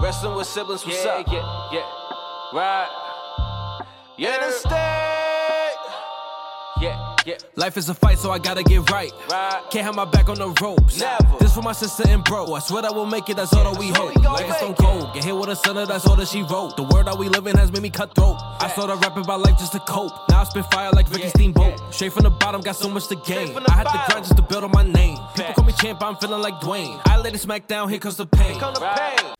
[0.00, 1.26] Wrestling with siblings, what's yeah, up?
[1.32, 3.82] Yeah, yeah, right.
[4.18, 4.72] Yeah, the state.
[6.82, 9.10] Yeah, yeah, Life is a fight, so I gotta get right.
[9.30, 9.62] right.
[9.70, 11.00] Can't have my back on the ropes.
[11.00, 11.38] Never.
[11.38, 12.52] This for my sister and bro.
[12.52, 14.16] I swear that we'll make it, that's all that we swear hope.
[14.16, 15.14] we gon' Like it's make stone cold.
[15.14, 16.76] Get hit with a sinner, that's all that she wrote.
[16.76, 18.36] The world that we live in has made me cutthroat.
[18.60, 20.12] I started rapping about life just to cope.
[20.28, 21.80] Now I spit fire like Ricky Yeah, Steamboat.
[21.80, 21.90] yeah.
[21.90, 23.56] Straight from the bottom, got so much to gain.
[23.56, 25.16] I had to grind just to build on my name.
[25.34, 27.00] People call me champ, I'm feeling like Dwayne.
[27.06, 28.60] I let it smack down, here comes the pain.
[28.60, 29.16] Come to Right.
[29.16, 29.35] pain.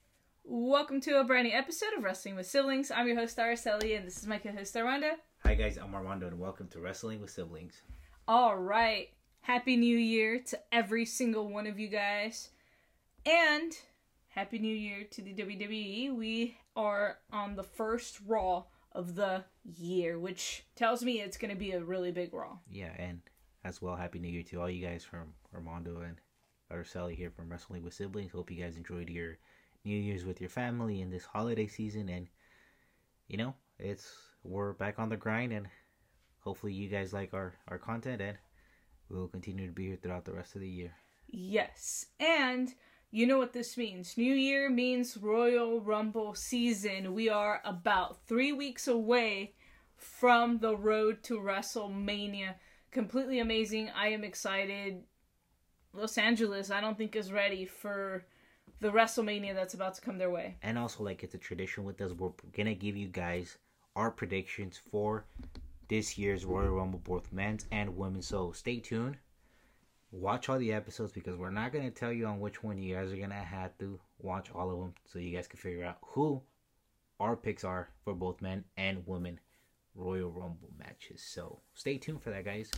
[0.48, 2.92] Welcome to a brand new episode of Wrestling with Siblings.
[2.92, 5.08] I'm your host, Araceli, and this is my co-host, Armando.
[5.44, 7.82] Hi guys, I'm Armando and welcome to Wrestling with Siblings.
[8.28, 9.08] All right.
[9.40, 12.50] Happy New Year to every single one of you guys.
[13.26, 13.76] And
[14.28, 16.14] Happy New Year to the WWE.
[16.14, 21.58] We are on the first Raw of the year, which tells me it's going to
[21.58, 22.58] be a really big Raw.
[22.70, 23.20] Yeah, and
[23.64, 26.20] as well, Happy New Year to all you guys from Armando and
[26.72, 28.30] Araceli here from Wrestling with Siblings.
[28.30, 29.38] Hope you guys enjoyed your
[29.86, 32.26] New Year's with your family in this holiday season and
[33.28, 34.10] you know, it's
[34.42, 35.68] we're back on the grind and
[36.40, 38.36] hopefully you guys like our, our content and
[39.08, 40.92] we'll continue to be here throughout the rest of the year.
[41.28, 42.06] Yes.
[42.18, 42.74] And
[43.10, 44.16] you know what this means.
[44.16, 47.14] New Year means Royal Rumble season.
[47.14, 49.54] We are about three weeks away
[49.96, 52.54] from the road to WrestleMania.
[52.90, 53.90] Completely amazing.
[53.96, 55.04] I am excited.
[55.92, 58.26] Los Angeles, I don't think, is ready for
[58.80, 60.56] the WrestleMania that's about to come their way.
[60.62, 63.58] And also, like it's a tradition with us, we're gonna give you guys
[63.94, 65.24] our predictions for
[65.88, 68.26] this year's Royal Rumble, both men's and women's.
[68.26, 69.16] So stay tuned.
[70.12, 73.12] Watch all the episodes because we're not gonna tell you on which one you guys
[73.12, 76.42] are gonna have to watch all of them, so you guys can figure out who
[77.18, 79.40] our picks are for both men and women
[79.94, 81.22] Royal Rumble matches.
[81.22, 82.70] So stay tuned for that, guys.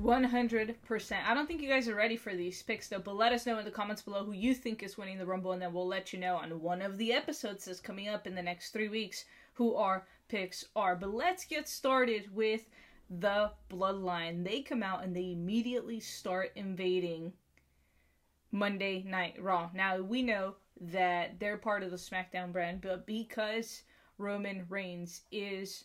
[0.00, 1.24] 100%.
[1.26, 3.58] I don't think you guys are ready for these picks though, but let us know
[3.58, 6.12] in the comments below who you think is winning the Rumble, and then we'll let
[6.12, 9.24] you know on one of the episodes that's coming up in the next three weeks
[9.54, 10.96] who our picks are.
[10.96, 12.62] But let's get started with
[13.10, 14.44] the Bloodline.
[14.44, 17.32] They come out and they immediately start invading
[18.50, 19.70] Monday Night Raw.
[19.74, 23.82] Now, we know that they're part of the SmackDown brand, but because
[24.18, 25.84] Roman Reigns is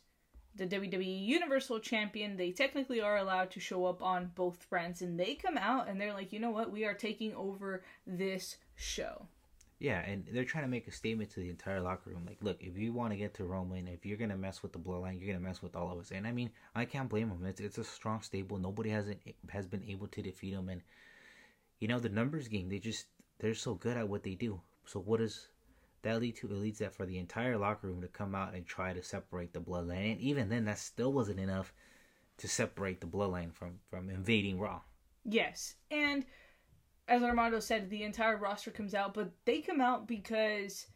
[0.57, 5.01] the WWE Universal Champion, they technically are allowed to show up on both brands.
[5.01, 6.71] And they come out and they're like, you know what?
[6.71, 9.27] We are taking over this show.
[9.79, 12.23] Yeah, and they're trying to make a statement to the entire locker room.
[12.25, 14.79] Like, look, if you want to get to Roman, if you're gonna mess with the
[14.79, 16.09] bloodline, you're gonna mess with all of us.
[16.09, 17.45] And I mean, I can't blame them.
[17.45, 18.57] It's it's a strong stable.
[18.57, 19.19] Nobody hasn't
[19.49, 20.69] has been able to defeat them.
[20.69, 20.81] And
[21.79, 23.05] you know, the numbers game, they just
[23.37, 24.59] they're so good at what they do.
[24.85, 25.47] So what does
[26.03, 26.47] that lead to?
[26.47, 29.53] It leads that for the entire locker room to come out and try to separate
[29.53, 30.13] the bloodline.
[30.13, 31.73] And even then, that still wasn't enough
[32.37, 34.81] to separate the bloodline from from invading Raw.
[35.25, 35.75] Yes.
[35.91, 36.25] And
[37.07, 40.87] as Armando said, the entire roster comes out, but they come out because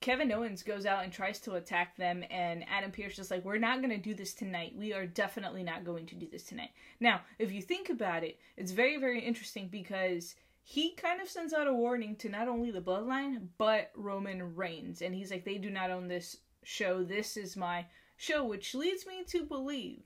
[0.00, 3.58] Kevin Owens goes out and tries to attack them, and Adam Pearce is like, We're
[3.58, 4.74] not going to do this tonight.
[4.76, 6.70] We are definitely not going to do this tonight.
[7.00, 10.36] Now, if you think about it, it's very, very interesting because
[10.70, 15.00] he kind of sends out a warning to not only the bloodline, but Roman Reigns.
[15.00, 17.02] And he's like, They do not own this show.
[17.02, 17.86] This is my
[18.18, 20.02] show, which leads me to believe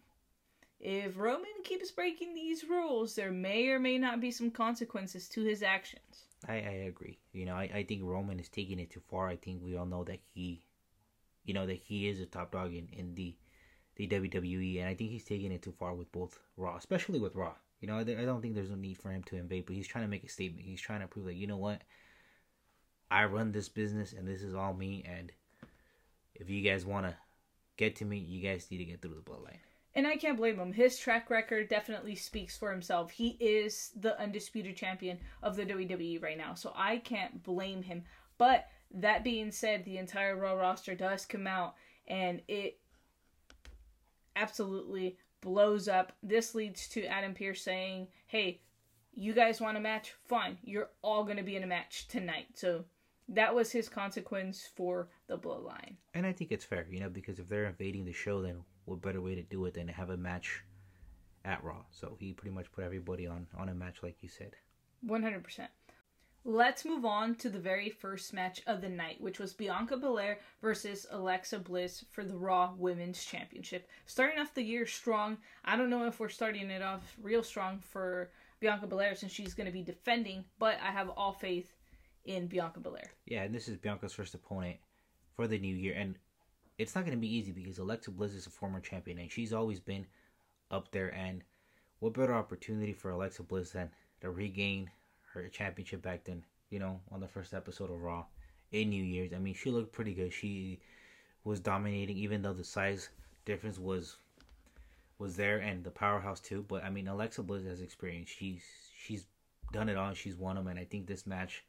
[0.79, 5.43] if Roman keeps breaking these rules, there may or may not be some consequences to
[5.43, 6.27] his actions.
[6.49, 7.19] I, I agree.
[7.33, 9.29] You know, I, I think Roman is taking it too far.
[9.29, 10.63] I think we all know that he,
[11.45, 13.35] you know, that he is a top dog in, in the
[13.97, 17.35] the WWE, and I think he's taking it too far with both Raw, especially with
[17.35, 17.55] Raw.
[17.83, 20.05] You know, I, don't think there's no need for him to invade, but he's trying
[20.05, 20.65] to make a statement.
[20.65, 21.83] He's trying to prove that you know what,
[23.11, 25.05] I run this business, and this is all me.
[25.05, 25.33] And
[26.37, 27.17] if you guys want to
[27.77, 29.59] get to me, you guys need to get through the bloodline.
[29.97, 30.73] And I can't blame him.
[30.73, 33.11] His track record definitely speaks for himself.
[33.11, 38.05] He is the undisputed champion of the WWE right now, so I can't blame him.
[38.39, 41.75] But that being said, the entire Raw roster does come out
[42.07, 42.79] and it
[44.37, 46.13] absolutely blows up.
[46.23, 48.63] This leads to Adam Pearce saying, Hey,
[49.13, 50.15] you guys want a match?
[50.27, 50.57] Fine.
[50.65, 52.47] You're all going to be in a match tonight.
[52.55, 52.87] So
[53.29, 55.97] that was his consequence for the bloodline.
[56.15, 59.03] And I think it's fair, you know, because if they're invading the show, then what
[59.03, 60.63] better way to do it than to have a match
[61.45, 61.83] at Raw?
[61.91, 64.57] So he pretty much put everybody on on a match, like you said.
[65.07, 65.69] 100%.
[66.45, 70.41] Let's move on to the very first match of the night, which was Bianca Belair
[70.61, 73.89] versus Alexa Bliss for the Raw Women's Championship.
[74.07, 75.39] Starting off the year strong.
[75.65, 79.55] I don't know if we're starting it off real strong for Bianca Belair since she's
[79.55, 81.73] going to be defending, but I have all faith
[82.25, 83.13] in Bianca Belair.
[83.25, 84.79] Yeah, and this is Bianca's first opponent
[85.37, 86.17] for the new year, and
[86.77, 89.53] it's not going to be easy because Alexa Bliss is a former champion, and she's
[89.53, 90.07] always been
[90.73, 91.15] up there.
[91.15, 91.45] And
[92.01, 93.91] what better opportunity for Alexa Bliss than
[94.23, 94.91] to regain
[95.35, 98.25] her championship back then, you know, on the first episode of Raw,
[98.73, 99.33] in New Year's.
[99.33, 100.33] I mean, she looked pretty good.
[100.33, 100.81] She
[101.45, 103.11] was dominating, even though the size
[103.45, 104.17] difference was
[105.19, 106.65] was there and the powerhouse too.
[106.67, 108.29] But I mean, Alexa Bliss has experience.
[108.29, 108.65] She's
[108.97, 109.27] she's
[109.73, 110.15] done it all.
[110.15, 111.65] She's won them, and I think this match,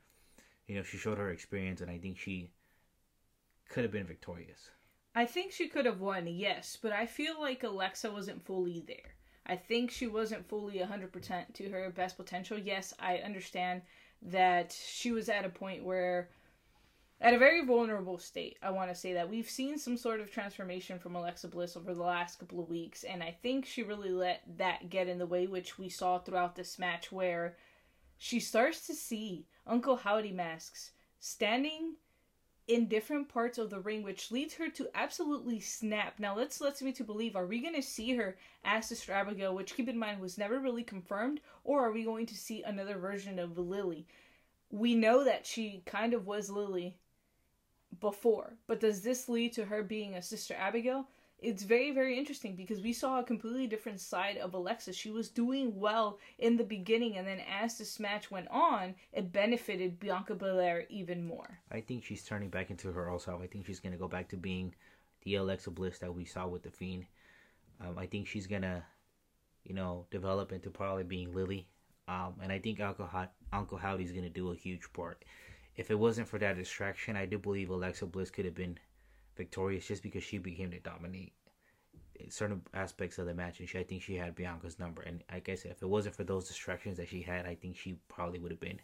[0.68, 2.50] you know, she showed her experience, and I think she
[3.70, 4.70] could have been victorious.
[5.16, 9.14] I think she could have won, yes, but I feel like Alexa wasn't fully there.
[9.46, 12.58] I think she wasn't fully 100% to her best potential.
[12.58, 13.82] Yes, I understand
[14.22, 16.30] that she was at a point where,
[17.20, 19.30] at a very vulnerable state, I want to say that.
[19.30, 23.04] We've seen some sort of transformation from Alexa Bliss over the last couple of weeks,
[23.04, 26.56] and I think she really let that get in the way, which we saw throughout
[26.56, 27.58] this match, where
[28.18, 31.96] she starts to see Uncle Howdy masks standing
[32.68, 36.20] in different parts of the ring, which leads her to absolutely snap.
[36.20, 39.54] Now, let's let's me to believe: Are we going to see her as Sister Abigail,
[39.54, 42.98] which keep in mind was never really confirmed, or are we going to see another
[42.98, 44.08] version of Lily?
[44.72, 46.96] We know that she kind of was Lily
[48.00, 51.08] before, but does this lead to her being a Sister Abigail?
[51.44, 54.94] It's very very interesting because we saw a completely different side of Alexa.
[54.94, 59.32] She was doing well in the beginning, and then as this match went on, it
[59.32, 61.60] benefited Bianca Belair even more.
[61.72, 63.42] I think she's turning back into her old self.
[63.42, 64.74] I think she's gonna go back to being
[65.24, 67.06] the Alexa Bliss that we saw with the Fiend.
[67.82, 68.84] Um, I think she's gonna,
[69.64, 71.68] you know, develop into probably being Lily.
[72.08, 75.24] Um, and I think Uncle, Hot- Uncle Howdy's gonna do a huge part.
[75.76, 78.78] If it wasn't for that distraction, I do believe Alexa Bliss could have been
[79.36, 81.34] victorious just because she became to dominate
[82.30, 85.02] certain aspects of the match, and she, I think she had Bianca's number.
[85.02, 87.98] And I said, if it wasn't for those distractions that she had, I think she
[88.08, 88.80] probably would have been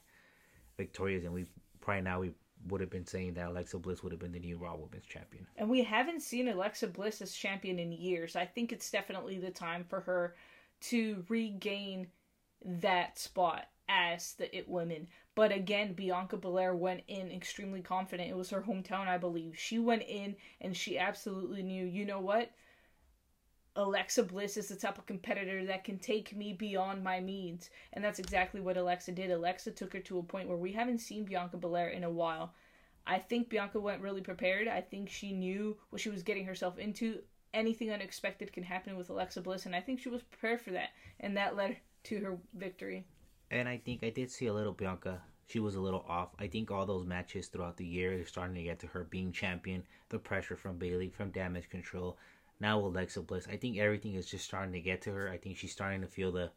[0.77, 1.45] victorious, and we
[1.81, 2.31] probably now we
[2.67, 5.47] would have been saying that Alexa Bliss would have been the new Raw Women's Champion.
[5.55, 8.35] And we haven't seen Alexa Bliss as champion in years.
[8.35, 10.35] I think it's definitely the time for her
[10.81, 12.07] to regain
[12.65, 15.07] that spot as the It Women.
[15.36, 18.30] But again, Bianca Belair went in extremely confident.
[18.30, 19.57] It was her hometown, I believe.
[19.57, 22.51] She went in and she absolutely knew, you know what?
[23.75, 27.69] Alexa Bliss is the type of competitor that can take me beyond my means.
[27.94, 29.31] And that's exactly what Alexa did.
[29.31, 32.53] Alexa took her to a point where we haven't seen Bianca Belair in a while.
[33.07, 34.68] I think Bianca went really prepared.
[34.68, 37.19] I think she knew what she was getting herself into.
[37.53, 40.89] Anything unexpected can happen with Alexa Bliss, and I think she was prepared for that.
[41.19, 43.06] And that led to her victory.
[43.51, 45.21] And I think I did see a little Bianca.
[45.47, 46.29] She was a little off.
[46.39, 49.31] I think all those matches throughout the year are starting to get to her being
[49.31, 49.83] champion.
[50.09, 52.17] The pressure from Bayley, from damage control,
[52.59, 53.47] now Alexa Bliss.
[53.47, 55.29] I think everything is just starting to get to her.
[55.29, 56.51] I think she's starting to feel the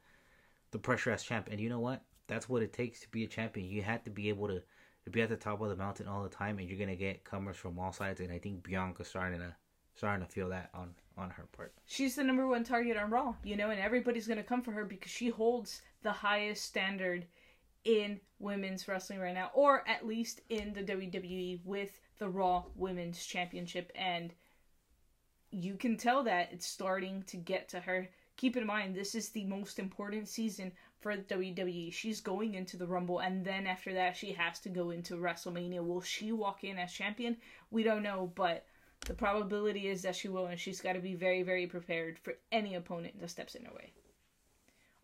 [0.73, 1.49] the pressure as champ.
[1.51, 2.03] And you know what?
[2.27, 3.71] That's what it takes to be a champion.
[3.71, 4.63] You have to be able to,
[5.05, 7.25] to be at the top of the mountain all the time, and you're gonna get
[7.25, 8.21] comers from all sides.
[8.21, 9.55] And I think Bianca's starting to
[9.95, 11.75] starting to feel that on on her part.
[11.87, 14.85] She's the number one target on Raw, you know, and everybody's gonna come for her
[14.85, 17.27] because she holds the highest standard
[17.85, 23.25] in women's wrestling right now, or at least in the WWE with the Raw Women's
[23.25, 24.33] Championship and
[25.53, 28.09] you can tell that it's starting to get to her.
[28.37, 31.93] Keep in mind, this is the most important season for WWE.
[31.93, 35.85] She's going into the Rumble, and then after that, she has to go into WrestleMania.
[35.85, 37.37] Will she walk in as champion?
[37.71, 38.65] We don't know, but
[39.07, 42.35] the probability is that she will, and she's got to be very, very prepared for
[42.51, 43.93] any opponent that steps in her way.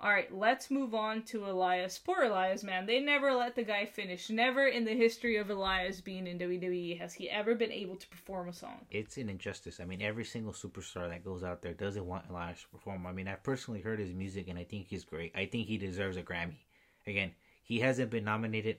[0.01, 1.99] All right, let's move on to Elias.
[1.99, 2.87] Poor Elias, man.
[2.87, 4.31] They never let the guy finish.
[4.31, 8.07] Never in the history of Elias being in WWE has he ever been able to
[8.07, 8.87] perform a song.
[8.93, 9.81] It's an injustice.
[9.81, 13.09] I mean, every single superstar that goes out there doesn't want Elias to perform.
[13.09, 15.33] I mean, I personally heard his music and I think he's great.
[15.35, 16.59] I think he deserves a Grammy.
[17.05, 17.33] Again,
[17.65, 18.77] he hasn't been nominated.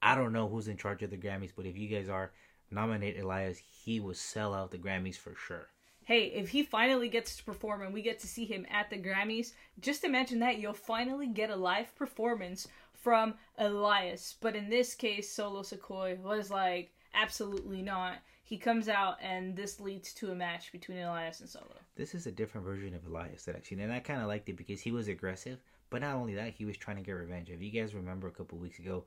[0.00, 2.30] I don't know who's in charge of the Grammys, but if you guys are,
[2.70, 3.60] nominate Elias.
[3.84, 5.68] He will sell out the Grammys for sure
[6.10, 8.98] hey, if he finally gets to perform and we get to see him at the
[8.98, 14.34] Grammys, just imagine that you'll finally get a live performance from Elias.
[14.40, 18.14] But in this case, Solo Sikoa was like, absolutely not.
[18.42, 21.76] He comes out and this leads to a match between Elias and Solo.
[21.94, 24.48] This is a different version of Elias that I've seen, and I kind of liked
[24.48, 25.60] it because he was aggressive,
[25.90, 27.50] but not only that, he was trying to get revenge.
[27.50, 29.04] If you guys remember a couple weeks ago,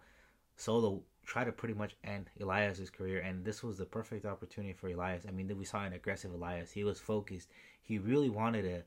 [0.56, 4.90] Solo try to pretty much end Elias's career, and this was the perfect opportunity for
[4.90, 5.26] Elias.
[5.28, 6.72] I mean, we saw an aggressive Elias.
[6.72, 7.50] He was focused.
[7.82, 8.84] He really wanted to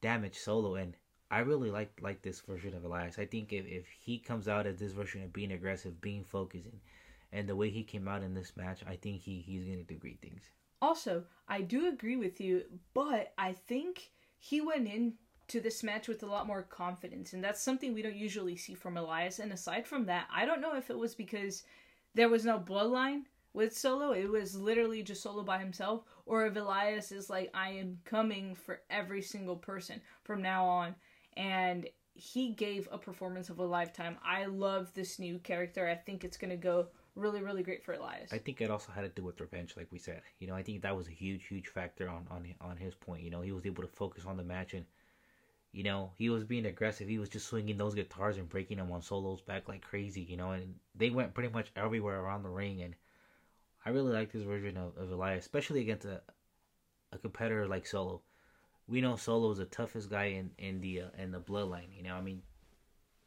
[0.00, 0.96] damage Solo, and
[1.30, 3.18] I really like like this version of Elias.
[3.18, 6.66] I think if, if he comes out as this version of being aggressive, being focused,
[6.66, 6.80] and,
[7.32, 9.84] and the way he came out in this match, I think he, he's going to
[9.84, 10.42] do great things.
[10.82, 15.14] Also, I do agree with you, but I think he went in
[15.48, 18.74] to this match with a lot more confidence, and that's something we don't usually see
[18.74, 19.38] from Elias.
[19.38, 21.64] And aside from that, I don't know if it was because
[22.14, 23.22] there was no bloodline
[23.54, 27.70] with Solo, it was literally just Solo by himself, or if Elias is like, I
[27.70, 30.96] am coming for every single person from now on.
[31.36, 34.18] And he gave a performance of a lifetime.
[34.24, 35.88] I love this new character.
[35.88, 38.32] I think it's going to go really, really great for Elias.
[38.32, 40.22] I think it also had to do with revenge, like we said.
[40.40, 43.22] You know, I think that was a huge, huge factor on on on his point.
[43.22, 44.84] You know, he was able to focus on the match, and
[45.74, 47.08] you know, he was being aggressive.
[47.08, 50.22] He was just swinging those guitars and breaking them on Solo's back like crazy.
[50.22, 52.94] You know, and they went pretty much everywhere around the ring, and
[53.84, 56.22] I really like this version of, of Elias, especially against a
[57.12, 58.22] a competitor like Solo.
[58.86, 61.96] We know Solo is the toughest guy in in the uh, in the bloodline.
[61.96, 62.42] You know, I mean,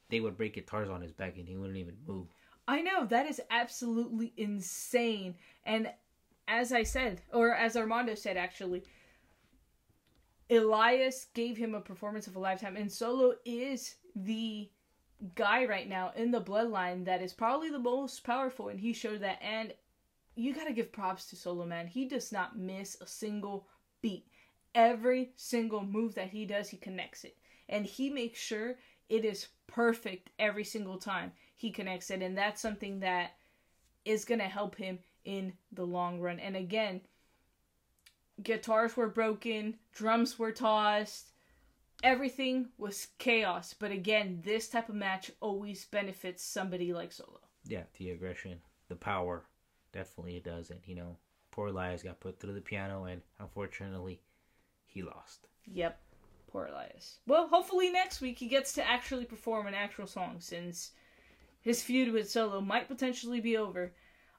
[0.10, 2.28] they would break guitars on his back and he wouldn't even move.
[2.68, 5.36] I know that is absolutely insane.
[5.66, 5.92] And
[6.48, 8.84] as I said, or as Armando said, actually,
[10.50, 14.70] Elias gave him a performance of a lifetime, and Solo is the
[15.36, 19.22] guy right now in the bloodline that is probably the most powerful, and he showed
[19.22, 19.40] that.
[19.42, 19.74] And
[20.36, 21.88] you gotta give props to Solo, man.
[21.88, 23.68] He does not miss a single
[24.02, 24.28] beat.
[24.76, 27.36] Every single move that he does, he connects it,
[27.68, 28.76] and he makes sure
[29.10, 33.32] it is perfect every single time he connects it, and that's something that
[34.06, 36.40] is gonna help him in the long run.
[36.40, 37.02] And again,
[38.42, 41.32] guitars were broken, drums were tossed,
[42.04, 43.74] everything was chaos.
[43.78, 47.40] But again, this type of match always benefits somebody like Solo.
[47.66, 49.44] Yeah, the aggression, the power,
[49.92, 50.70] definitely it does.
[50.70, 51.18] And you know,
[51.52, 54.22] poor Elias got put through the piano, and unfortunately,
[54.86, 55.48] he lost.
[55.66, 56.00] Yep,
[56.48, 57.20] poor Elias.
[57.28, 60.92] Well, hopefully next week he gets to actually perform an actual song since
[61.62, 63.92] his feud with Solo might potentially be over.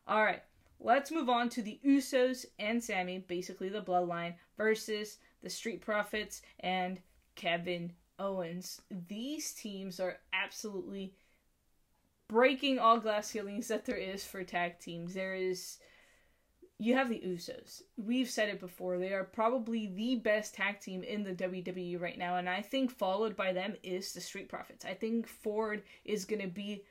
[0.07, 0.43] All right,
[0.81, 6.43] let's move on to the Usos and Sami, basically the bloodline, versus the Street Profits
[6.61, 7.01] and
[7.35, 8.81] Kevin Owens.
[9.09, 11.15] These teams are absolutely
[12.29, 15.15] breaking all glass ceilings that there is for tag teams.
[15.15, 15.79] There is
[16.81, 17.83] you have the Usos.
[17.97, 18.99] We've said it before.
[18.99, 22.93] They are probably the best tag team in the WWE right now, and I think
[22.93, 24.85] followed by them is the Street Profits.
[24.85, 26.85] I think Ford is going to be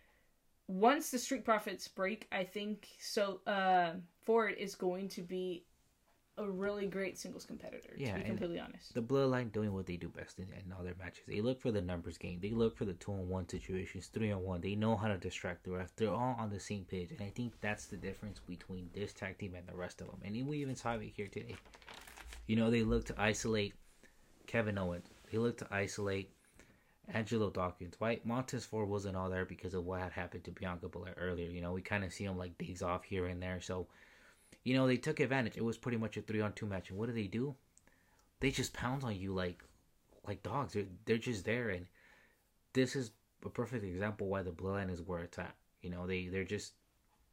[0.67, 2.27] once the Street Profits break.
[2.31, 3.41] I think so.
[3.47, 3.93] Uh,
[4.25, 5.65] Ford is going to be
[6.39, 7.93] a really great singles competitor.
[7.97, 8.93] Yeah, to be completely honest.
[8.93, 11.24] The Bloodline doing what they do best in, in all their matches.
[11.27, 12.39] They look for the numbers game.
[12.39, 14.62] They look for the two on one situations, three on one.
[14.62, 15.95] They know how to distract the ref.
[15.95, 19.39] They're all on the same page, and I think that's the difference between this tag
[19.39, 20.19] team and the rest of them.
[20.24, 21.55] And we even saw it here today.
[22.45, 23.74] You know, they look to isolate
[24.45, 25.07] Kevin Owens.
[25.31, 26.29] They look to isolate
[27.14, 27.96] Angelo Dawkins.
[28.00, 31.50] Why Montez Ford wasn't all there because of what had happened to Bianca Belair earlier.
[31.50, 33.62] You know, we kind of see him like days off here and there.
[33.62, 33.88] So,
[34.64, 35.58] you know, they took advantage.
[35.58, 36.90] It was pretty much a three on two match.
[36.90, 37.56] And what do they do?
[38.40, 39.64] They just pound on you like
[40.28, 40.74] like dogs.
[40.74, 41.88] They're they're just there, and
[42.74, 43.12] this is
[43.46, 45.56] a perfect example why the Bloodline is where it's at.
[45.82, 46.74] You know, they they're just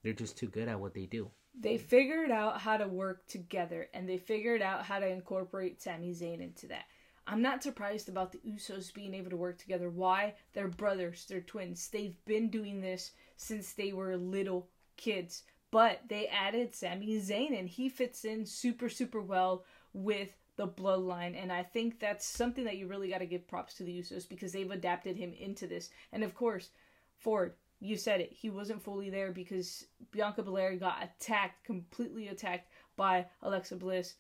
[0.02, 1.30] they're just too good at what they do.
[1.58, 6.12] They figured out how to work together, and they figured out how to incorporate Sami
[6.12, 6.84] Zayn into that.
[7.26, 9.88] I'm not surprised about the Usos being able to work together.
[9.88, 10.34] Why?
[10.52, 11.88] They're brothers, they're twins.
[11.88, 15.42] They've been doing this since they were little kids.
[15.70, 21.40] But they added Sami Zayn, and he fits in super, super well with the bloodline.
[21.40, 24.28] And I think that's something that you really got to give props to the Usos
[24.28, 25.90] because they've adapted him into this.
[26.12, 26.70] And of course,
[27.16, 28.32] Ford, you said it.
[28.32, 34.14] He wasn't fully there because Bianca Belair got attacked, completely attacked by Alexa Bliss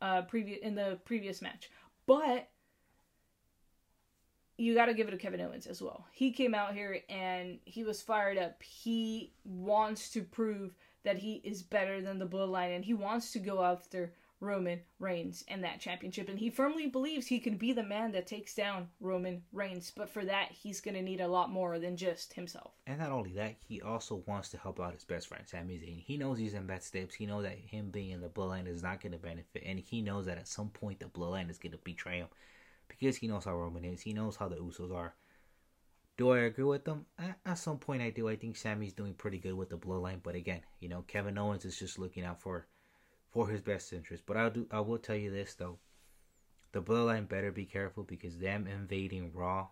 [0.00, 0.22] uh,
[0.62, 1.70] in the previous match.
[2.06, 2.48] But
[4.58, 6.06] you got to give it to Kevin Owens as well.
[6.12, 8.62] He came out here and he was fired up.
[8.62, 13.38] He wants to prove that he is better than the Bloodline and he wants to
[13.38, 16.28] go after Roman Reigns and that championship.
[16.28, 19.92] And he firmly believes he can be the man that takes down Roman Reigns.
[19.96, 22.72] But for that, he's going to need a lot more than just himself.
[22.88, 26.02] And not only that, he also wants to help out his best friend, Sami Zayn.
[26.02, 27.14] He knows he's in bad steps.
[27.14, 29.62] He knows that him being in the bloodline is not going to benefit.
[29.64, 32.28] And he knows that at some point the bloodline is going to betray him.
[32.88, 34.00] Because he knows how Roman is.
[34.00, 35.14] He knows how the Usos are.
[36.16, 37.06] Do I agree with them?
[37.16, 38.28] At, at some point I do.
[38.28, 40.20] I think Sami's doing pretty good with the bloodline.
[40.20, 42.66] But again, you know, Kevin Owens is just looking out for
[43.32, 44.24] for his best interest.
[44.26, 45.78] But I'll do I will tell you this though.
[46.72, 49.68] The bloodline better be careful because them invading Raw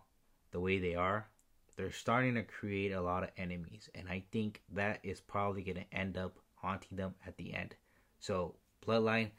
[0.51, 1.27] the way they are,
[1.75, 3.89] they're starting to create a lot of enemies.
[3.95, 7.75] And I think that is probably gonna end up haunting them at the end.
[8.19, 9.31] So bloodline,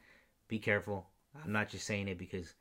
[0.47, 1.07] be careful.
[1.43, 2.53] I'm not just saying it because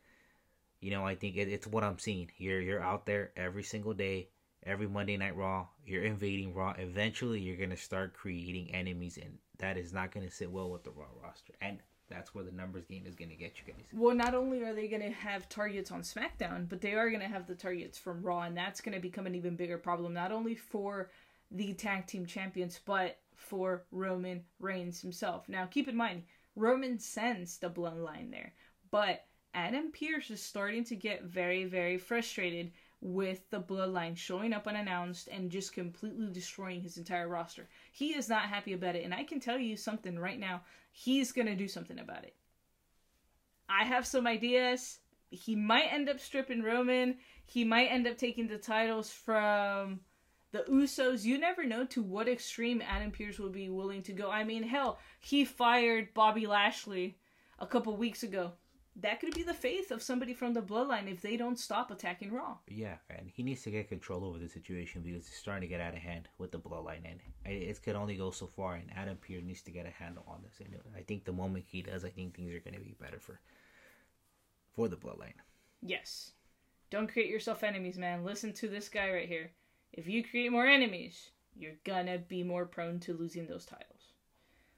[0.81, 2.31] you know, I think it, it's what I'm seeing.
[2.37, 4.29] You're you're out there every single day,
[4.65, 5.69] every Monday Night Raw.
[5.87, 6.75] You're invading Raw.
[6.77, 10.91] Eventually, you're gonna start creating enemies, and that is not gonna sit well with the
[10.91, 11.55] Raw roster.
[11.63, 11.79] And
[12.11, 13.87] that's where the numbers game is gonna get you guys.
[13.93, 17.23] Well, not only are they going to have targets on SmackDown, but they are going
[17.23, 20.13] to have the targets from Raw, and that's going to become an even bigger problem,
[20.13, 21.11] not only for
[21.51, 25.49] the tag team champions, but for Roman Reigns himself.
[25.49, 28.53] Now, keep in mind, Roman sends the bloodline there,
[28.91, 34.69] but Adam Pearce is starting to get very, very frustrated with the bloodline showing up
[34.69, 37.69] unannounced and just completely destroying his entire roster.
[37.91, 40.63] He is not happy about it, and I can tell you something right now.
[40.93, 42.37] He's gonna do something about it.
[43.69, 45.01] I have some ideas.
[45.31, 47.17] He might end up stripping Roman.
[47.45, 50.01] He might end up taking the titles from
[50.53, 51.25] the Usos.
[51.25, 54.31] You never know to what extreme Adam Pearce will be willing to go.
[54.31, 57.19] I mean, hell, he fired Bobby Lashley
[57.59, 58.53] a couple weeks ago.
[58.97, 62.31] That could be the faith of somebody from the bloodline if they don't stop attacking
[62.31, 62.59] Raw.
[62.69, 65.81] Yeah, and he needs to get control over the situation because it's starting to get
[65.81, 68.75] out of hand with the bloodline, and it could only go so far.
[68.75, 70.61] And Adam Pearce needs to get a handle on this.
[70.61, 73.19] And I think the moment he does, I think things are going to be better
[73.19, 73.41] for
[74.75, 75.35] for the bloodline.
[75.81, 76.33] Yes.
[76.91, 78.25] Don't create yourself enemies, man.
[78.25, 79.53] Listen to this guy right here.
[79.93, 84.13] If you create more enemies, you're gonna be more prone to losing those titles.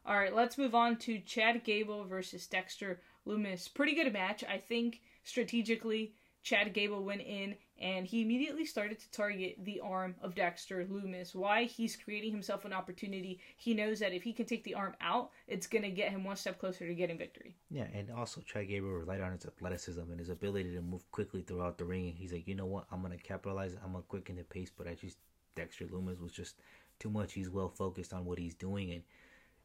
[0.07, 3.73] All right, let's move on to Chad Gable versus Dexter Lumis.
[3.73, 5.01] Pretty good match, I think.
[5.23, 10.85] Strategically, Chad Gable went in and he immediately started to target the arm of Dexter
[10.85, 11.35] Lumis.
[11.35, 11.65] Why?
[11.65, 13.41] He's creating himself an opportunity.
[13.57, 16.23] He knows that if he can take the arm out, it's going to get him
[16.23, 17.57] one step closer to getting victory.
[17.71, 21.41] Yeah, and also Chad Gable relied on his athleticism and his ability to move quickly
[21.41, 22.15] throughout the ring.
[22.17, 22.85] He's like, you know what?
[22.93, 23.75] I'm going to capitalize.
[23.83, 24.71] I'm going to quicken the pace.
[24.77, 25.17] But I just,
[25.57, 26.61] Dexter Lumis was just
[27.01, 27.33] too much.
[27.33, 28.93] He's well focused on what he's doing.
[28.93, 29.03] And,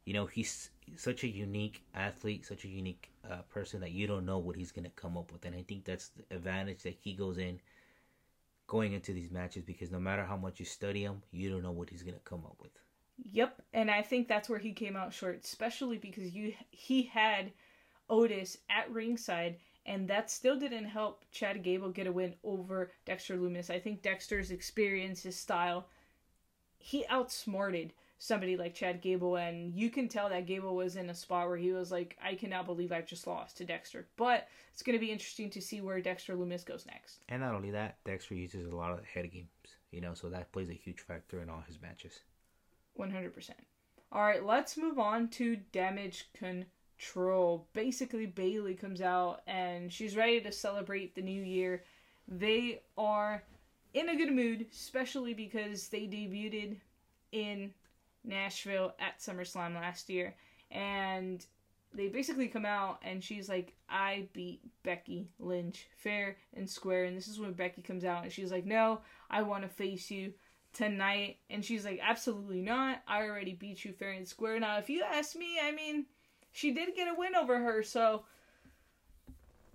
[0.05, 4.25] you know, he's such a unique athlete, such a unique uh, person that you don't
[4.25, 5.45] know what he's going to come up with.
[5.45, 7.59] And I think that's the advantage that he goes in
[8.67, 11.71] going into these matches because no matter how much you study him, you don't know
[11.71, 12.71] what he's going to come up with.
[13.31, 17.51] Yep, and I think that's where he came out short, especially because you he had
[18.09, 19.57] Otis at ringside
[19.89, 23.71] and that still didn't help Chad Gable get a win over Dexter Lumis.
[23.71, 25.87] I think Dexter's experience, his style,
[26.77, 31.15] he outsmarted somebody like Chad Gable, and you can tell that Gable was in a
[31.15, 34.07] spot where he was like, I cannot believe I just lost to Dexter.
[34.17, 37.23] But it's going to be interesting to see where Dexter Lumis goes next.
[37.29, 39.47] And not only that, Dexter uses a lot of head games,
[39.91, 42.19] you know, so that plays a huge factor in all his matches.
[42.99, 43.51] 100%.
[44.11, 47.67] All right, let's move on to damage control.
[47.73, 51.83] Basically, Bayley comes out and she's ready to celebrate the new year.
[52.27, 53.43] They are
[53.93, 56.77] in a good mood, especially because they debuted
[57.31, 57.71] in
[58.29, 60.35] Nashville at SummerSlam last year,
[60.71, 61.45] and
[61.93, 67.05] they basically come out and she's like, I beat Becky Lynch fair and square.
[67.05, 70.11] And this is when Becky comes out and she's like, No, I want to face
[70.11, 70.33] you
[70.73, 71.37] tonight.
[71.49, 73.01] And she's like, Absolutely not.
[73.07, 74.59] I already beat you fair and square.
[74.59, 76.05] Now, if you ask me, I mean,
[76.51, 77.81] she did get a win over her.
[77.81, 78.23] So,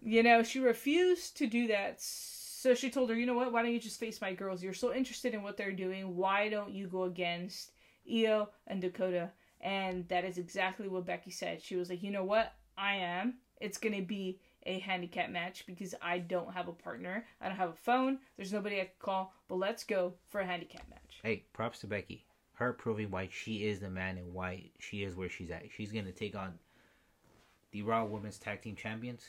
[0.02, 2.00] you know, she refused to do that.
[2.00, 3.52] So she told her, You know what?
[3.52, 4.62] Why don't you just face my girls?
[4.62, 6.16] You're so interested in what they're doing.
[6.16, 7.72] Why don't you go against
[8.10, 9.30] Io and Dakota.
[9.60, 11.62] And that is exactly what Becky said.
[11.62, 12.52] She was like, you know what?
[12.76, 13.34] I am.
[13.60, 17.26] It's going to be a handicap match because I don't have a partner.
[17.40, 18.18] I don't have a phone.
[18.36, 19.32] There's nobody I can call.
[19.48, 21.20] But let's go for a handicap match.
[21.22, 22.26] Hey, props to Becky.
[22.54, 25.64] Her proving why she is the man and why she is where she's at.
[25.74, 26.54] She's going to take on
[27.72, 29.24] the Raw Women's Tag Team Champions.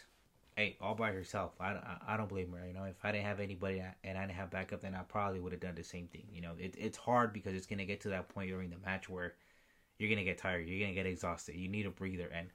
[0.55, 1.51] Hey, all by herself.
[1.59, 2.65] I, I, I don't blame her.
[2.65, 5.41] You know, if I didn't have anybody and I didn't have backup, then I probably
[5.41, 6.23] would have done the same thing.
[6.31, 8.77] You know, it, it's hard because it's going to get to that point during the
[8.77, 9.33] match where
[9.97, 10.65] you're going to get tired.
[10.65, 11.55] You're going to get exhausted.
[11.55, 12.29] You need a breather.
[12.33, 12.47] And,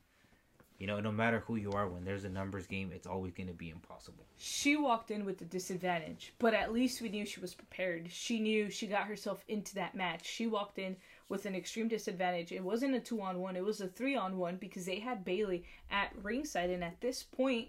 [0.78, 3.48] you know, no matter who you are, when there's a numbers game, it's always going
[3.48, 4.24] to be impossible.
[4.38, 8.10] She walked in with the disadvantage, but at least we knew she was prepared.
[8.10, 10.26] She knew she got herself into that match.
[10.26, 10.96] She walked in
[11.28, 12.50] with an extreme disadvantage.
[12.50, 15.22] It wasn't a two on one, it was a three on one because they had
[15.22, 16.70] Bayley at ringside.
[16.70, 17.68] And at this point,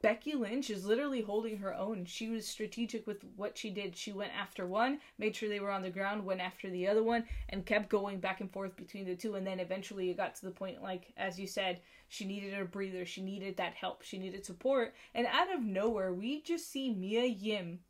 [0.00, 2.04] Becky Lynch is literally holding her own.
[2.04, 3.96] She was strategic with what she did.
[3.96, 7.02] She went after one, made sure they were on the ground, went after the other
[7.02, 9.34] one, and kept going back and forth between the two.
[9.34, 12.64] And then eventually it got to the point, like, as you said, she needed a
[12.64, 13.04] breather.
[13.04, 14.02] She needed that help.
[14.02, 14.94] She needed support.
[15.14, 17.80] And out of nowhere, we just see Mia Yim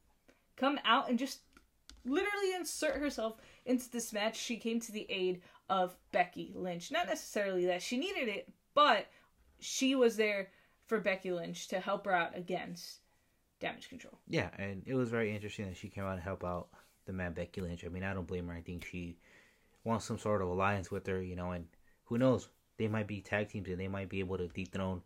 [0.57, 1.41] come out and just
[2.07, 4.37] literally insert herself into this match.
[4.37, 6.91] She came to the aid of Becky Lynch.
[6.91, 9.07] Not necessarily that she needed it, but
[9.61, 10.49] she was there
[10.89, 12.99] for Becky Lynch to help her out against
[13.61, 14.19] damage control.
[14.27, 16.69] Yeah, and it was very interesting that she came out to help out
[17.07, 17.85] the man Becky Lynch.
[17.85, 18.55] I mean, I don't blame her.
[18.55, 19.19] I think she
[19.85, 21.67] wants some sort of alliance with her, you know, and
[22.05, 22.49] who knows?
[22.79, 25.03] They might be tag teams and they might be able to dethrone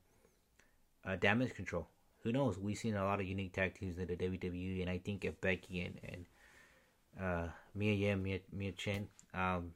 [1.04, 1.88] uh, damage control.
[2.22, 2.58] Who knows?
[2.58, 5.40] We've seen a lot of unique tag teams in the WWE, and I think if
[5.40, 6.26] Becky and and
[7.20, 9.72] uh, Mia Yim, Mia, Mia Chen, um,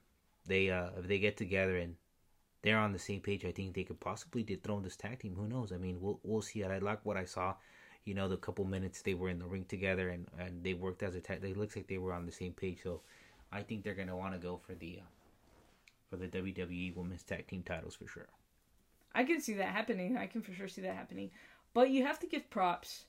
[0.46, 1.96] they uh, if they get together and
[2.62, 5.34] they're on the same page, I think they could possibly dethrone this tag team.
[5.36, 5.72] Who knows?
[5.72, 6.64] I mean, we'll we'll see.
[6.64, 7.54] I like what I saw.
[8.04, 11.02] You know, the couple minutes they were in the ring together and, and they worked
[11.02, 11.42] as a tag.
[11.42, 12.78] It looks like they were on the same page.
[12.82, 13.00] So,
[13.52, 15.06] I think they're gonna want to go for the uh,
[16.08, 18.28] for the WWE Women's Tag Team titles for sure.
[19.14, 20.16] I can see that happening.
[20.16, 21.30] I can for sure see that happening.
[21.74, 23.04] But you have to give props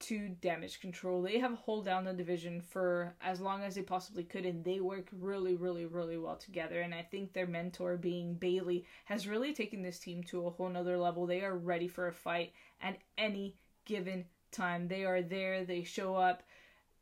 [0.00, 1.22] to damage control.
[1.22, 4.80] They have hold down the division for as long as they possibly could, and they
[4.80, 6.80] work really, really, really well together.
[6.80, 10.68] And I think their mentor, being Bayley, has really taken this team to a whole
[10.68, 11.26] nother level.
[11.26, 14.88] They are ready for a fight at any given time.
[14.88, 16.42] They are there, they show up,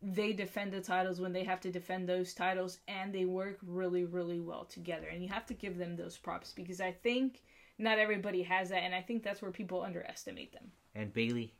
[0.02, 4.04] they defend the titles when they have to defend those titles, and they work really,
[4.04, 5.06] really well together.
[5.06, 7.42] And you have to give them those props because I think
[7.78, 10.70] not everybody has that, and I think that's where people underestimate them.
[10.94, 11.54] And Bayley,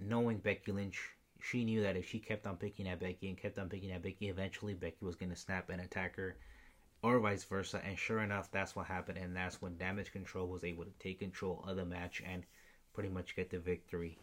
[0.00, 1.00] knowing Becky Lynch,
[1.40, 4.02] she knew that if she kept on picking at Becky and kept on picking at
[4.02, 6.36] Becky, eventually Becky was going to snap and attack her,
[7.02, 7.80] or vice versa.
[7.84, 9.18] And sure enough, that's what happened.
[9.18, 12.44] And that's when Damage Control was able to take control of the match and
[12.92, 14.18] pretty much get the victory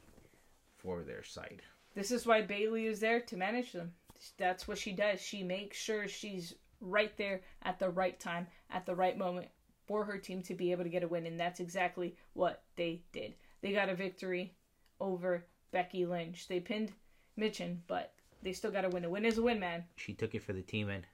[0.78, 1.62] for their side.
[1.94, 3.94] This is why Bayley is there to manage them.
[4.38, 5.22] That's what she does.
[5.22, 9.48] She makes sure she's right there at the right time, at the right moment
[9.88, 11.26] for her team to be able to get a win.
[11.26, 13.36] And that's exactly what they did.
[13.62, 14.54] They got a victory
[15.00, 16.48] over Becky Lynch.
[16.48, 16.92] They pinned
[17.40, 19.06] Michin, but they still got to win.
[19.06, 19.84] A win is a win, man.
[19.96, 21.06] She took it for the team, and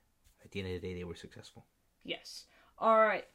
[0.43, 1.65] at the end of the day, they were successful.
[2.03, 2.45] Yes.
[2.77, 3.25] All right.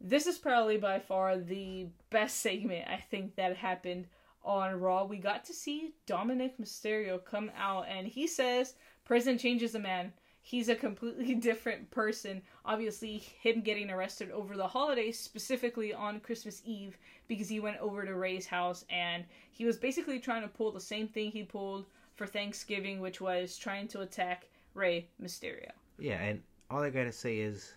[0.00, 4.06] This is probably by far the best segment I think that happened
[4.44, 5.04] on Raw.
[5.04, 8.74] We got to see Dominic Mysterio come out, and he says
[9.04, 10.12] prison changes a man.
[10.44, 12.42] He's a completely different person.
[12.64, 18.04] Obviously, him getting arrested over the holidays, specifically on Christmas Eve, because he went over
[18.04, 21.86] to Rey's house and he was basically trying to pull the same thing he pulled
[22.16, 25.70] for Thanksgiving, which was trying to attack Rey Mysterio.
[25.98, 27.74] Yeah, and all I gotta say is,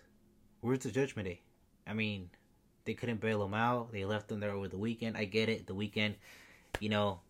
[0.60, 1.40] where's the Judgment Day?
[1.86, 2.28] I mean,
[2.84, 3.92] they couldn't bail him out.
[3.92, 5.16] They left him there over the weekend.
[5.16, 5.66] I get it.
[5.66, 6.16] The weekend,
[6.80, 7.20] you know,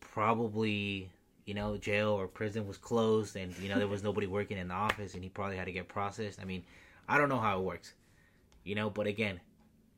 [0.00, 1.10] probably
[1.44, 4.68] you know jail or prison was closed, and you know there was nobody working in
[4.68, 6.40] the office, and he probably had to get processed.
[6.40, 6.62] I mean,
[7.08, 7.94] I don't know how it works,
[8.64, 8.90] you know.
[8.90, 9.40] But again,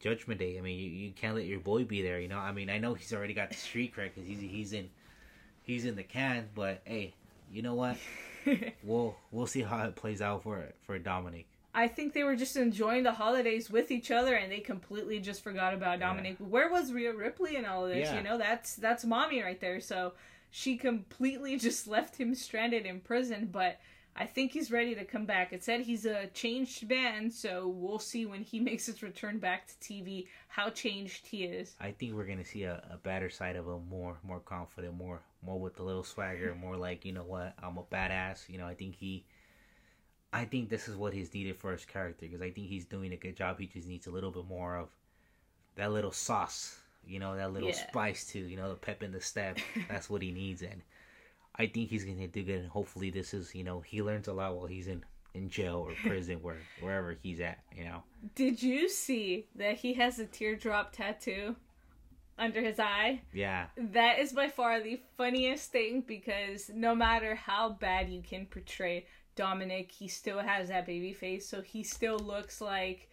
[0.01, 0.59] Judgment Day.
[0.59, 2.21] I mean, you, you can't let your boy be there.
[2.21, 2.39] You know.
[2.39, 4.91] I mean, I know he's already got the street cred because he's he's in
[5.63, 6.49] he's in the can.
[6.55, 7.15] But hey,
[7.53, 7.97] you know what?
[8.83, 11.47] we'll we'll see how it plays out for for Dominic.
[11.77, 15.43] I think they were just enjoying the holidays with each other, and they completely just
[15.43, 16.37] forgot about Dominic.
[16.39, 16.47] Yeah.
[16.47, 18.09] Where was Rhea Ripley in all of this?
[18.09, 18.19] Yeah.
[18.19, 19.81] You know, that's that's mommy right there.
[19.81, 20.13] So
[20.57, 23.81] she completely just left him stranded in prison, but
[24.15, 25.53] I think he's ready to come back.
[25.53, 29.67] It said he's a changed man, so we'll see when he makes his return back
[29.67, 31.75] to TV how changed he is.
[31.81, 35.23] I think we're gonna see a, a better side of him, more more confident, more
[35.43, 38.49] more with a little swagger, more like you know what I'm a badass.
[38.49, 39.25] You know, I think he,
[40.33, 43.13] I think this is what he's needed for his character because I think he's doing
[43.13, 43.59] a good job.
[43.59, 44.89] He just needs a little bit more of
[45.75, 47.89] that little sauce, you know, that little yeah.
[47.89, 48.41] spice too.
[48.41, 49.59] You know, the pep in the step.
[49.89, 50.83] That's what he needs and
[51.57, 54.33] I think he's gonna do good, and hopefully this is you know he learns a
[54.33, 57.59] lot while he's in in jail or prison where wherever he's at.
[57.77, 58.03] You know.
[58.35, 61.57] Did you see that he has a teardrop tattoo
[62.39, 63.23] under his eye?
[63.33, 63.67] Yeah.
[63.77, 69.07] That is by far the funniest thing because no matter how bad you can portray
[69.37, 73.09] Dominic, he still has that baby face, so he still looks like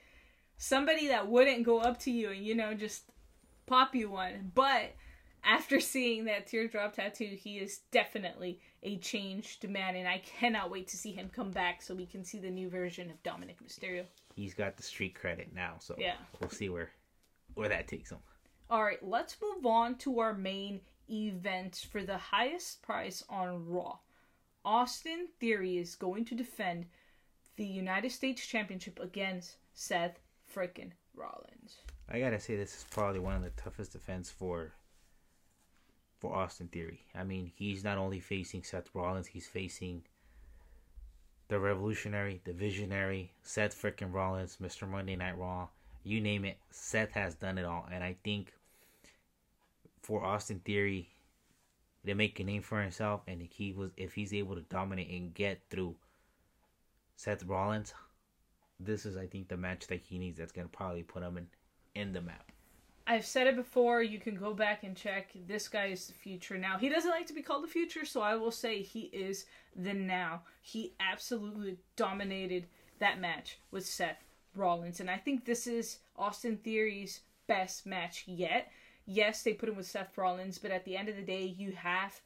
[0.57, 3.03] somebody that wouldn't go up to you and you know just
[3.65, 4.95] pop you one, but
[5.43, 10.87] after seeing that teardrop tattoo, he is definitely a changed man, and I cannot wait
[10.89, 14.05] to see him come back so we can see the new version of Dominic Mysterio.
[14.35, 16.91] He's got the street credit now, so yeah, we'll see where
[17.55, 18.19] where that takes him.
[18.69, 23.97] All right, let's move on to our main event for the highest price on Raw.
[24.63, 26.85] Austin Theory is going to defend
[27.57, 30.19] the United States Championship against Seth
[30.55, 31.77] frickin' Rollins.
[32.13, 34.73] I gotta say, this is probably one of the toughest defense for
[36.19, 36.99] for Austin Theory.
[37.15, 40.03] I mean, he's not only facing Seth Rollins, he's facing
[41.47, 44.87] the revolutionary, the visionary, Seth freaking Rollins, Mr.
[44.87, 45.69] Monday Night Raw.
[46.03, 47.87] You name it, Seth has done it all.
[47.91, 48.51] And I think
[50.01, 51.07] for Austin Theory
[52.05, 55.09] to make a name for himself and if he was if he's able to dominate
[55.09, 55.95] and get through
[57.15, 57.93] Seth Rollins,
[58.81, 61.47] this is I think the match that he needs that's gonna probably put him in
[61.95, 62.51] in the map.
[63.07, 64.01] I've said it before.
[64.01, 65.31] You can go back and check.
[65.47, 66.77] This guy is the future now.
[66.77, 69.93] He doesn't like to be called the future, so I will say he is the
[69.93, 70.43] now.
[70.61, 72.67] He absolutely dominated
[72.99, 74.23] that match with Seth
[74.55, 78.71] Rollins, and I think this is Austin Theory's best match yet.
[79.05, 81.71] Yes, they put him with Seth Rollins, but at the end of the day, you
[81.71, 82.21] have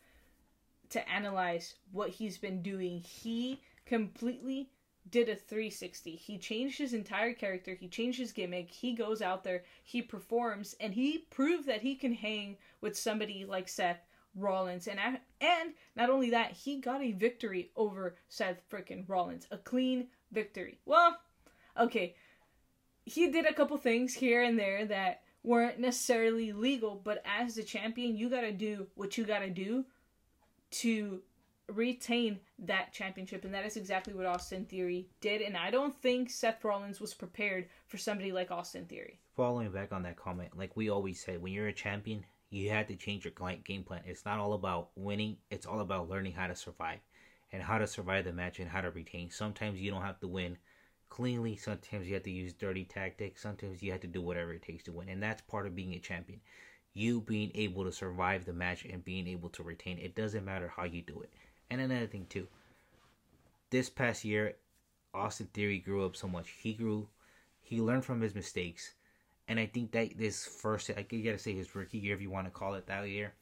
[0.89, 2.99] to analyze what he's been doing.
[2.99, 4.69] He completely
[5.09, 6.15] did a 360.
[6.15, 10.75] He changed his entire character, he changed his gimmick, he goes out there, he performs,
[10.79, 14.01] and he proved that he can hang with somebody like Seth
[14.35, 14.87] Rollins.
[14.87, 19.47] And and not only that, he got a victory over Seth freaking Rollins.
[19.51, 20.79] A clean victory.
[20.85, 21.17] Well,
[21.79, 22.15] okay.
[23.05, 27.63] He did a couple things here and there that weren't necessarily legal, but as the
[27.63, 29.85] champion, you gotta do what you gotta do
[30.71, 31.21] to
[31.67, 36.29] retain that championship and that is exactly what Austin Theory did and I don't think
[36.29, 39.19] Seth Rollins was prepared for somebody like Austin Theory.
[39.35, 42.87] Following back on that comment, like we always said, when you're a champion, you had
[42.87, 44.01] to change your game plan.
[44.05, 46.99] It's not all about winning, it's all about learning how to survive
[47.51, 49.29] and how to survive the match and how to retain.
[49.29, 50.57] Sometimes you don't have to win
[51.09, 54.61] cleanly, sometimes you have to use dirty tactics, sometimes you have to do whatever it
[54.61, 55.09] takes to win.
[55.09, 56.41] And that's part of being a champion.
[56.93, 59.97] You being able to survive the match and being able to retain.
[59.97, 61.33] It doesn't matter how you do it.
[61.69, 62.47] And another thing too,
[63.69, 64.55] this past year,
[65.13, 66.49] Austin Theory grew up so much.
[66.49, 67.07] He grew,
[67.61, 68.93] he learned from his mistakes,
[69.47, 72.47] and I think that this first, I gotta say his rookie year, if you want
[72.47, 73.33] to call it that year,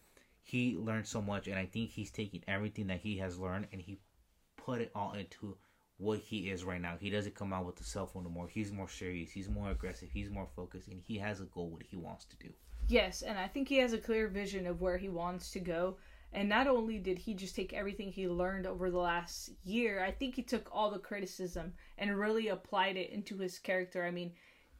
[0.42, 3.82] he learned so much, and I think he's taking everything that he has learned and
[3.82, 4.00] he
[4.58, 5.58] put it all into
[5.98, 6.96] what he is right now.
[7.00, 8.48] He doesn't come out with the cell phone anymore.
[8.48, 9.32] He's more serious.
[9.32, 10.10] He's more aggressive.
[10.12, 12.50] He's more focused, and he has a goal what he wants to do.
[12.88, 15.96] Yes, and I think he has a clear vision of where he wants to go.
[16.34, 20.12] And not only did he just take everything he learned over the last year, I
[20.12, 24.04] think he took all the criticism and really applied it into his character.
[24.04, 24.34] I mean,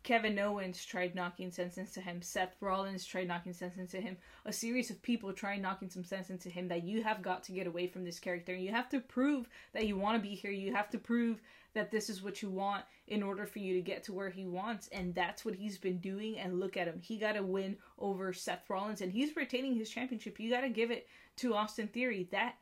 [0.03, 2.21] Kevin Owens tried knocking sense into him.
[2.21, 4.17] Seth Rollins tried knocking sense into him.
[4.45, 7.53] A series of people tried knocking some sense into him that you have got to
[7.53, 8.53] get away from this character.
[8.53, 10.51] You have to prove that you want to be here.
[10.51, 11.41] You have to prove
[11.73, 14.45] that this is what you want in order for you to get to where he
[14.45, 14.89] wants.
[14.89, 16.37] And that's what he's been doing.
[16.37, 16.99] And look at him.
[17.01, 20.39] He got a win over Seth Rollins and he's retaining his championship.
[20.39, 22.27] You got to give it to Austin Theory.
[22.31, 22.55] That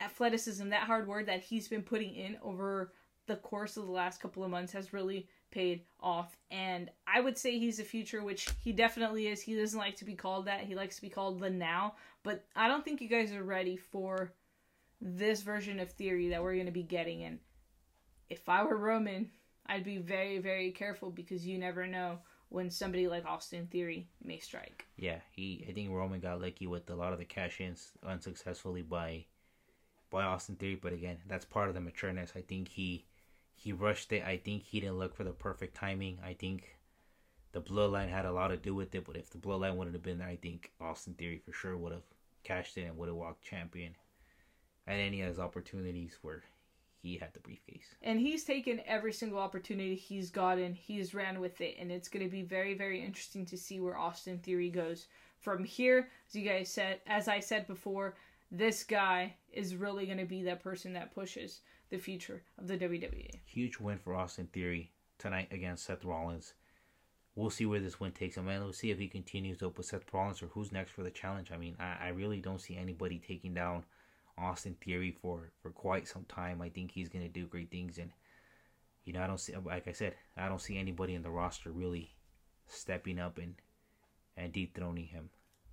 [0.00, 2.92] athleticism, that hard work that he's been putting in over
[3.26, 6.36] the course of the last couple of months has really paid off.
[6.50, 9.40] And I would say he's a future, which he definitely is.
[9.40, 10.60] He doesn't like to be called that.
[10.60, 11.94] He likes to be called the now.
[12.22, 14.32] But I don't think you guys are ready for
[15.00, 17.24] this version of theory that we're going to be getting.
[17.24, 17.38] And
[18.28, 19.30] if I were Roman,
[19.66, 24.38] I'd be very, very careful because you never know when somebody like Austin Theory may
[24.38, 24.86] strike.
[24.96, 25.64] Yeah, he.
[25.68, 29.26] I think Roman got lucky with a lot of the cash-ins unsuccessfully by
[30.10, 32.34] by Austin Theory, but again, that's part of the matureness.
[32.34, 33.04] I think he
[33.58, 34.22] he rushed it.
[34.24, 36.18] I think he didn't look for the perfect timing.
[36.24, 36.78] I think
[37.52, 39.04] the bloodline had a lot to do with it.
[39.04, 41.92] But if the bloodline wouldn't have been there, I think Austin Theory for sure would
[41.92, 42.04] have
[42.44, 43.96] cashed in and would have walked champion
[44.86, 46.44] at any of his opportunities where
[47.02, 47.94] he had the briefcase.
[48.00, 50.72] And he's taken every single opportunity he's gotten.
[50.74, 53.98] He's ran with it, and it's going to be very, very interesting to see where
[53.98, 55.08] Austin Theory goes
[55.40, 56.10] from here.
[56.28, 58.16] As you guys said, as I said before,
[58.50, 62.76] this guy is really going to be that person that pushes the future of the
[62.76, 63.30] WWE.
[63.46, 66.54] Huge win for Austin Theory tonight against Seth Rollins.
[67.34, 69.86] We'll see where this win takes him, and we'll see if he continues up with
[69.86, 71.52] Seth Rollins or who's next for the challenge.
[71.52, 73.84] I mean, I, I really don't see anybody taking down
[74.36, 76.60] Austin Theory for, for quite some time.
[76.60, 78.10] I think he's going to do great things, and
[79.04, 81.70] you know, I don't see, like I said, I don't see anybody in the roster
[81.70, 82.14] really
[82.66, 83.54] stepping up and
[84.36, 85.30] and dethroning him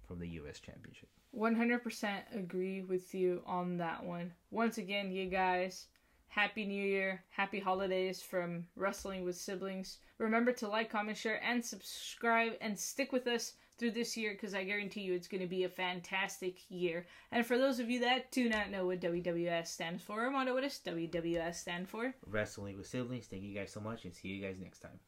[0.08, 0.60] from the U.S.
[0.60, 1.10] Championship.
[1.38, 4.32] 100% agree with you on that one.
[4.52, 5.88] Once again, you guys,
[6.36, 10.00] Happy New Year, happy holidays from Wrestling with Siblings.
[10.18, 14.54] Remember to like, comment, share, and subscribe, and stick with us through this year because
[14.54, 17.08] I guarantee you it's going to be a fantastic year.
[17.32, 20.64] And for those of you that do not know what WWS stands for, Armando, what
[20.64, 22.14] does WWS stand for?
[22.28, 23.28] Wrestling with Siblings.
[23.28, 25.00] Thank you guys so much, and see you guys next time.